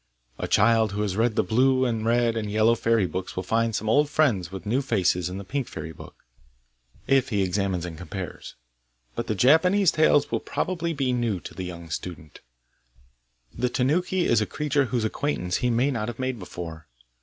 [0.39, 3.75] A child who has read the Blue and Red and Yellow Fairy Books will find
[3.75, 6.25] some old friends with new faces in the Pink Fairy Book,
[7.05, 8.55] if he examines and compares.
[9.13, 12.39] But the Japanese tales will probably be new to the young student;
[13.53, 16.87] the Tanuki is a creature whose acquaintance he may not have made before.